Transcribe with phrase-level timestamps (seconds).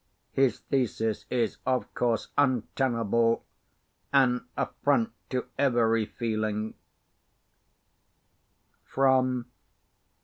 [0.31, 3.45] His thesis is, of course, untenable
[4.11, 6.73] an affront to every feeling.